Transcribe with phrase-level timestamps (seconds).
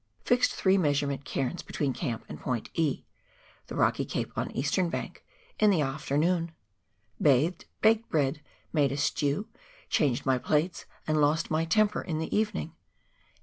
[0.25, 3.03] Fixed three measurement cairns between camp and point E.
[3.67, 5.23] (the rocky cape on eastern bank)
[5.59, 6.53] in the afternoon.
[7.21, 8.41] Bathed, baked bread,
[8.73, 9.47] made a stew,
[9.89, 12.73] changed my plates and lost my temper in the evening